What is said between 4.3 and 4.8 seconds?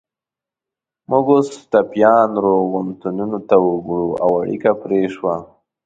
اړیکه